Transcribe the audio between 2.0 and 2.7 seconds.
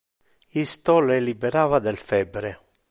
febre.